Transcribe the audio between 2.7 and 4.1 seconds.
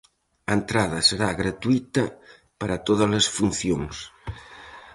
tódalas funcións.